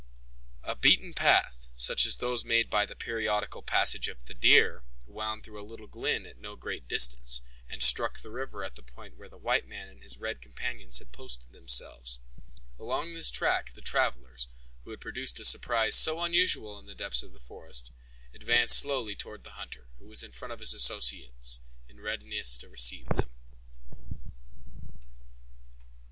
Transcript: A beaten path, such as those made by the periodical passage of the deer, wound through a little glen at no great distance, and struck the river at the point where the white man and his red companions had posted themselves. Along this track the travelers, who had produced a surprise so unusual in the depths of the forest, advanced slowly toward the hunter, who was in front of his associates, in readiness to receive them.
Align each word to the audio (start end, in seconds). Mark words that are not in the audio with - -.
A 0.63 0.75
beaten 0.75 1.13
path, 1.13 1.67
such 1.75 2.07
as 2.07 2.17
those 2.17 2.43
made 2.43 2.71
by 2.71 2.87
the 2.87 2.95
periodical 2.95 3.61
passage 3.61 4.07
of 4.07 4.25
the 4.25 4.33
deer, 4.33 4.83
wound 5.05 5.43
through 5.43 5.61
a 5.61 5.69
little 5.69 5.85
glen 5.85 6.25
at 6.25 6.39
no 6.39 6.55
great 6.55 6.87
distance, 6.87 7.41
and 7.69 7.83
struck 7.83 8.17
the 8.17 8.31
river 8.31 8.63
at 8.63 8.73
the 8.73 8.81
point 8.81 9.15
where 9.15 9.29
the 9.29 9.37
white 9.37 9.67
man 9.67 9.87
and 9.87 10.01
his 10.01 10.17
red 10.17 10.41
companions 10.41 10.97
had 10.97 11.11
posted 11.11 11.51
themselves. 11.51 12.19
Along 12.79 13.13
this 13.13 13.29
track 13.29 13.73
the 13.75 13.81
travelers, 13.83 14.47
who 14.85 14.89
had 14.89 15.01
produced 15.01 15.39
a 15.39 15.45
surprise 15.45 15.93
so 15.93 16.19
unusual 16.21 16.79
in 16.79 16.87
the 16.87 16.95
depths 16.95 17.21
of 17.21 17.31
the 17.31 17.39
forest, 17.39 17.91
advanced 18.33 18.79
slowly 18.79 19.15
toward 19.15 19.43
the 19.43 19.51
hunter, 19.51 19.87
who 19.99 20.07
was 20.07 20.23
in 20.23 20.31
front 20.31 20.51
of 20.51 20.61
his 20.61 20.73
associates, 20.73 21.59
in 21.87 21.99
readiness 21.99 22.57
to 22.57 22.67
receive 22.69 23.07
them. 23.09 23.29